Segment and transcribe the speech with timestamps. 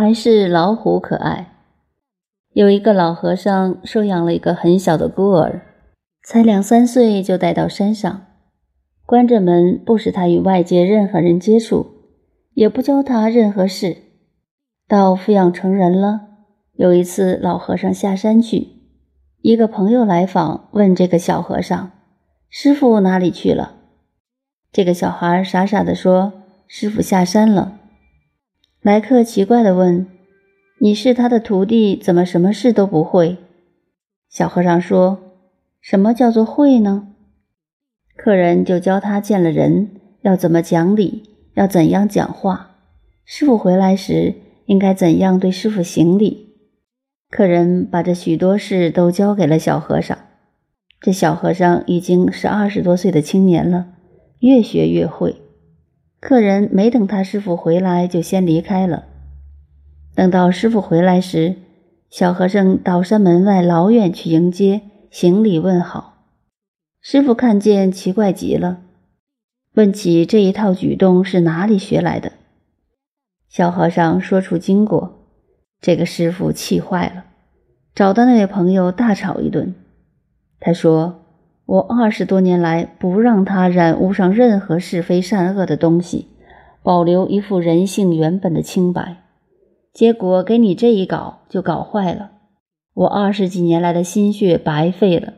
[0.00, 1.56] 还是老虎可爱？
[2.52, 5.60] 有一个老和尚收养了一个很小的孤儿，
[6.22, 8.26] 才两三岁就带到山上，
[9.04, 11.84] 关着门，不使他与外界任何人接触，
[12.54, 13.96] 也不教他任何事。
[14.86, 16.28] 到抚养成人了，
[16.74, 18.68] 有一次老和尚下山去，
[19.42, 21.90] 一个朋友来访，问这个小和尚
[22.48, 23.74] ：“师傅哪里去了？”
[24.70, 26.34] 这个小孩傻傻地说
[26.68, 27.74] ：“师傅下山了。”
[28.88, 30.06] 来客奇怪地问
[30.80, 33.36] ：“你是他的徒弟，怎么什么事都不会？”
[34.32, 35.18] 小和尚说
[35.78, 37.08] ：“什么叫做会呢？”
[38.16, 39.90] 客人就教他见了人
[40.22, 42.76] 要怎么讲理，要怎样讲话。
[43.26, 46.54] 师傅回来时应该怎样对师傅行礼。
[47.28, 50.16] 客人把这许多事都交给了小和尚。
[50.98, 53.88] 这小和尚已经是二十多岁的青年了，
[54.40, 55.36] 越学越会。
[56.20, 59.04] 客人没等他师傅回来，就先离开了。
[60.16, 61.54] 等到师傅回来时，
[62.10, 66.24] 小和尚到山门外老远去迎接，行礼问好。
[67.00, 68.80] 师傅看见，奇怪极了，
[69.74, 72.32] 问起这一套举动是哪里学来的。
[73.48, 75.24] 小和尚说出经过，
[75.80, 77.26] 这个师傅气坏了，
[77.94, 79.74] 找到那位朋友大吵一顿。
[80.58, 81.24] 他说。
[81.68, 86.28] 我二十多年来不让他染污上任何是非善恶的东西，
[86.82, 89.18] 保留一副人性原本的清白，
[89.92, 92.30] 结果给你这一搞就搞坏了，
[92.94, 95.34] 我二十几年来的心血白费了。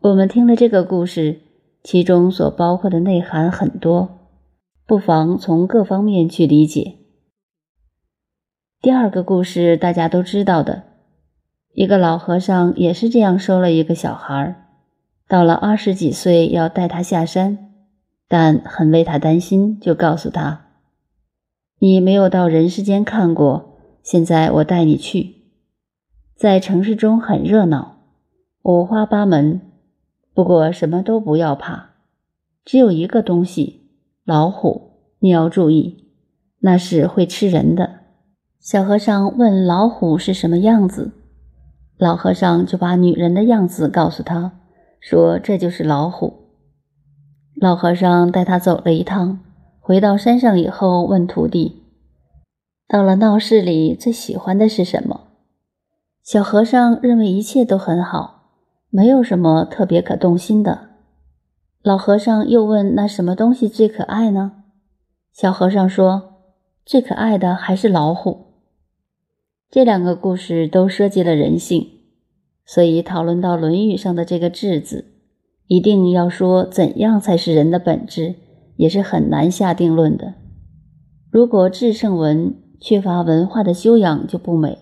[0.00, 1.42] 我们听了这个故事，
[1.84, 4.18] 其中所包括的内涵很多，
[4.84, 6.96] 不妨从各方面去理解。
[8.82, 10.82] 第二个故事大家都知道的，
[11.72, 14.56] 一个老和尚也是这样收了一个小孩儿。
[15.26, 17.70] 到了二十几岁，要带他下山，
[18.28, 20.66] 但很为他担心，就告诉他
[21.80, 25.36] ：“你没有到人世间看过，现在我带你去。
[26.36, 27.96] 在城市中很热闹，
[28.62, 29.60] 五花八门，
[30.34, 31.90] 不过什么都不要怕，
[32.64, 33.88] 只有一个东西——
[34.26, 36.12] 老虎，你要注意，
[36.60, 38.00] 那是会吃人的。”
[38.60, 41.12] 小和尚问老虎是什么样子，
[41.96, 44.60] 老和尚就把女人的样子告诉他。
[45.06, 46.48] 说这就是老虎。
[47.60, 49.38] 老和尚带他走了一趟，
[49.78, 51.82] 回到山上以后，问徒弟
[52.88, 55.28] ：“到了闹市里，最喜欢的是什么？”
[56.24, 58.48] 小和尚认为一切都很好，
[58.88, 60.88] 没有什么特别可动心的。
[61.82, 64.62] 老和尚又问：“那什么东西最可爱呢？”
[65.34, 66.40] 小和尚说
[66.86, 68.54] ：“最可爱的还是老虎。”
[69.70, 71.93] 这两个故事都涉及了人性。
[72.66, 75.04] 所以，讨论到《论语》上的这个“智”字，
[75.66, 78.36] 一定要说怎样才是人的本质，
[78.76, 80.34] 也是很难下定论的。
[81.30, 84.78] 如果智胜文，缺乏文化的修养就不美；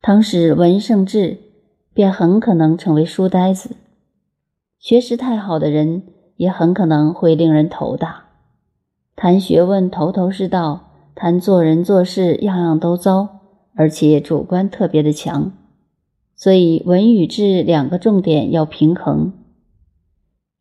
[0.00, 1.38] 倘使文胜智，
[1.92, 3.76] 便很可能成为书呆子。
[4.78, 6.04] 学识太好的人，
[6.36, 8.24] 也很可能会令人头大。
[9.14, 13.40] 谈学问头头是道，谈做人做事样样都糟，
[13.74, 15.52] 而且主观特别的强。
[16.40, 19.34] 所以文与智两个重点要平衡。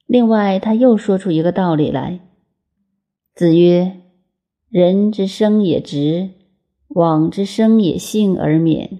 [0.05, 2.19] 另外，他又说出一个道理来
[3.33, 4.01] ：“子曰，
[4.67, 6.31] 人之生也直，
[6.89, 8.99] 往之生也幸而免。”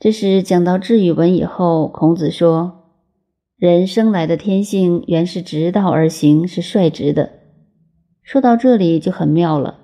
[0.00, 2.90] 这是讲到智与文以后，孔子说
[3.56, 7.30] ：“人生来的天性原是直道而行，是率直的。”
[8.24, 9.78] 说到这里就很妙了。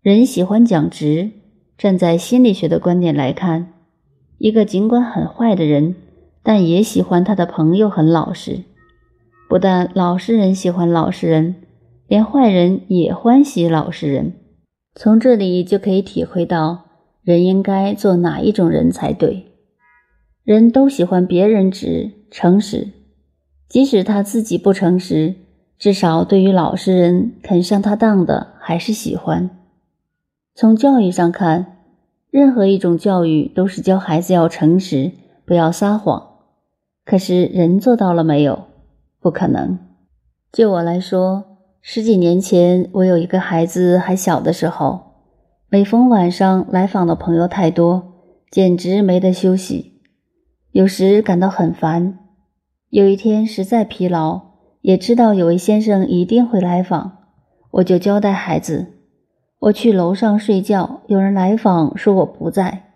[0.00, 1.32] 人喜欢讲直，
[1.76, 3.73] 站在心理学的观点来看。
[4.44, 5.94] 一个尽管很坏的人，
[6.42, 8.64] 但也喜欢他的朋友很老实。
[9.48, 11.54] 不但老实人喜欢老实人，
[12.08, 14.34] 连坏人也欢喜老实人。
[14.94, 16.84] 从这里就可以体会到，
[17.22, 19.46] 人应该做哪一种人才对。
[20.42, 22.88] 人都喜欢别人直诚实，
[23.66, 25.36] 即使他自己不诚实，
[25.78, 29.48] 至少对于老实人肯上他当的还是喜欢。
[30.54, 31.73] 从教育上看。
[32.34, 35.12] 任何一种教育都是教孩子要诚实，
[35.46, 36.30] 不要撒谎。
[37.04, 38.64] 可是人做到了没有？
[39.20, 39.78] 不可能。
[40.50, 41.44] 就我来说，
[41.80, 45.12] 十几年前我有一个孩子还小的时候，
[45.68, 48.02] 每逢晚上来访的朋友太多，
[48.50, 50.00] 简直没得休息，
[50.72, 52.18] 有时感到很烦。
[52.90, 54.40] 有一天实在疲劳，
[54.80, 57.18] 也知道有位先生一定会来访，
[57.70, 58.93] 我就交代孩子。
[59.64, 62.92] 我去楼上睡觉，有人来访，说我不在。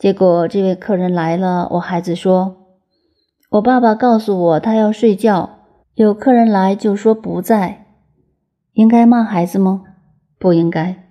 [0.00, 2.56] 结果这位客人来了，我孩子说
[3.50, 5.60] ：“我爸爸告诉我他要睡觉，
[5.94, 7.86] 有客人来就说不在。”
[8.74, 9.84] 应该骂孩子吗？
[10.40, 11.04] 不应该。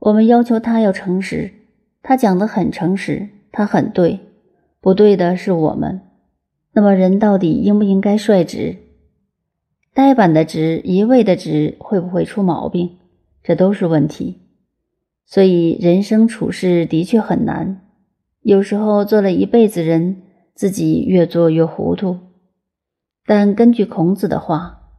[0.00, 1.52] 我们要求他要诚实，
[2.02, 4.18] 他讲的很诚实，他很对，
[4.80, 6.00] 不对的是我们。
[6.72, 8.78] 那么人到底应不应该率直？
[9.94, 12.97] 呆板的直，一味的直，会不会出毛病？
[13.48, 14.42] 这都是问题。
[15.24, 17.80] 所以人生处事的确很难，
[18.42, 20.18] 有时候做了一辈子人，
[20.54, 22.18] 自己越做越糊涂。
[23.24, 24.90] 但根据孔子的话，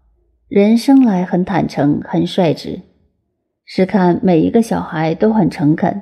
[0.48, 2.82] 人生来很坦诚，很率直。
[3.66, 6.02] 试看每一个小孩都很诚恳。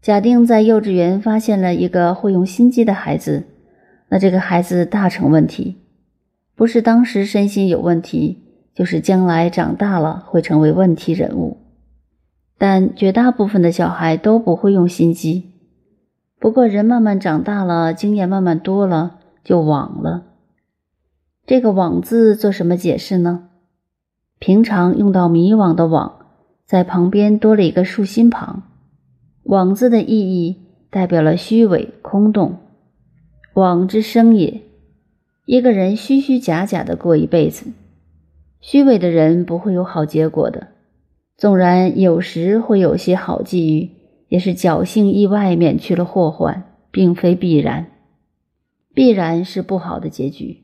[0.00, 3.44] 假定在幼稚园发现了一个会用心机的孩子，
[4.08, 5.76] 那这个孩子大成问题，
[6.56, 11.58] 不是当时身心有问题，就是将来长大了会成为问题人物。
[12.58, 15.50] 但绝大部分的小孩都不会用心机。
[16.38, 20.24] 不过人慢慢长大了，经验慢慢多了，就枉了。
[21.44, 23.48] 这个“枉”字做什么解释呢？
[24.38, 26.12] 平常用到迷惘的“惘”。
[26.64, 28.62] 在旁边多了一个竖心旁
[29.44, 32.60] ，“枉”字的意义代表了虚伪、空洞。
[33.54, 34.62] 枉之生也，
[35.44, 37.66] 一个人虚虚假假的过一辈子，
[38.62, 40.68] 虚伪的人不会有好结果的。
[41.36, 43.90] 纵然有时会有些好际遇，
[44.28, 46.62] 也是侥幸意外免去了祸患，
[46.92, 47.88] 并非必然。
[48.94, 50.62] 必然是不好的结局。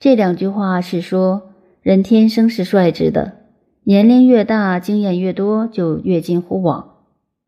[0.00, 1.52] 这两句话是说，
[1.82, 3.38] 人天生是率直的。
[3.84, 6.96] 年龄越大，经验越多，就越近乎枉。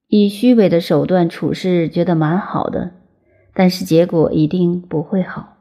[0.06, 2.92] 以虚伪的手段处事，觉得蛮好的，
[3.52, 5.56] 但是结果一定不会好。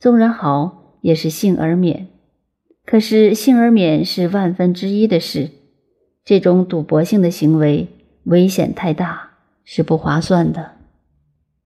[0.00, 2.08] 纵然好，也是幸而免。
[2.90, 5.50] 可是幸而免是万分之一的事，
[6.24, 7.86] 这种赌博性的行为
[8.24, 9.32] 危险太大，
[9.62, 10.77] 是不划算的。